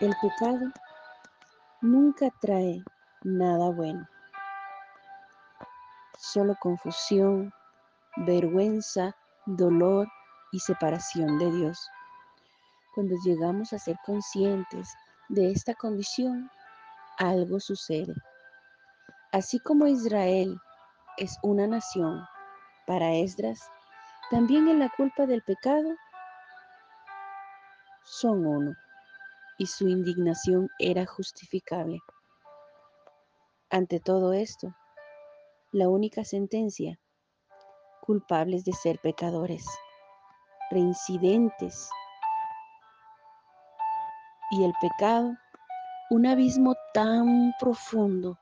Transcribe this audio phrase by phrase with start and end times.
[0.00, 0.72] El pecado
[1.80, 2.82] nunca trae
[3.22, 4.04] nada bueno,
[6.18, 7.52] solo confusión,
[8.16, 9.14] vergüenza,
[9.46, 10.08] dolor
[10.50, 11.88] y separación de Dios.
[12.96, 14.92] Cuando llegamos a ser conscientes
[15.28, 16.50] de esta condición,
[17.18, 18.14] algo sucede.
[19.30, 20.60] Así como Israel
[21.18, 22.26] es una nación
[22.88, 23.60] para Esdras,
[24.28, 25.94] también en la culpa del pecado
[28.02, 28.76] son uno
[29.58, 32.00] y su indignación era justificable.
[33.70, 34.74] Ante todo esto,
[35.72, 36.98] la única sentencia,
[38.00, 39.66] culpables de ser pecadores,
[40.70, 41.88] reincidentes,
[44.50, 45.34] y el pecado,
[46.10, 48.38] un abismo tan profundo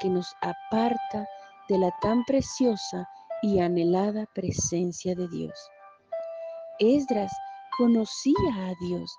[0.00, 1.26] que nos aparta
[1.68, 3.08] de la tan preciosa
[3.42, 5.70] y anhelada presencia de Dios.
[6.78, 7.32] Esdras
[7.76, 9.14] conocía a Dios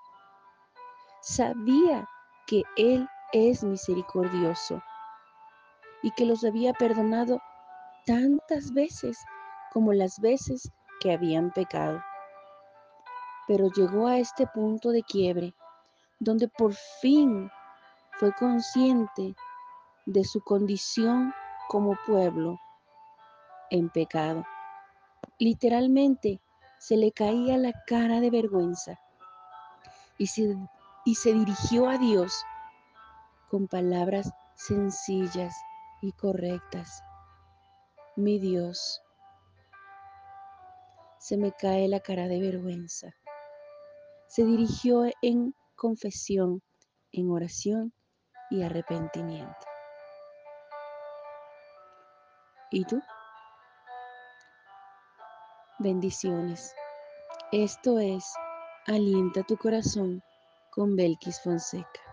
[1.24, 2.06] sabía
[2.46, 4.82] que Él es misericordioso
[6.02, 7.40] y que los había perdonado
[8.04, 9.18] tantas veces
[9.72, 12.02] como las veces que habían pecado.
[13.48, 15.54] Pero llegó a este punto de quiebre
[16.20, 17.50] donde por fin
[18.18, 19.34] fue consciente
[20.06, 21.32] de su condición
[21.68, 22.60] como pueblo
[23.70, 24.44] en pecado.
[25.38, 26.40] Literalmente
[26.78, 29.00] se le caía la cara de vergüenza
[30.18, 30.56] y se
[31.04, 32.44] y se dirigió a Dios
[33.50, 35.54] con palabras sencillas
[36.00, 37.02] y correctas.
[38.16, 39.02] Mi Dios,
[41.18, 43.14] se me cae la cara de vergüenza.
[44.28, 46.62] Se dirigió en confesión,
[47.12, 47.92] en oración
[48.50, 49.66] y arrepentimiento.
[52.70, 53.00] ¿Y tú?
[55.78, 56.74] Bendiciones.
[57.52, 58.24] Esto es
[58.86, 60.22] Alienta tu corazón
[60.74, 62.03] con Belkis Fonseca.